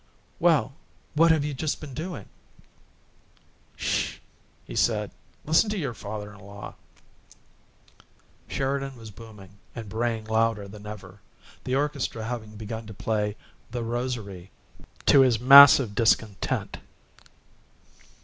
[0.39, 0.73] "Well,
[1.13, 2.25] what have you just been doing?"
[3.77, 4.17] "SH!"
[4.65, 5.11] he said.
[5.45, 6.73] "Listen to your father in law."
[8.47, 11.21] Sheridan was booming and braying louder than ever,
[11.65, 13.37] the orchestra having begun to play
[13.69, 14.49] "The Rosary,"
[15.05, 16.79] to his vast content.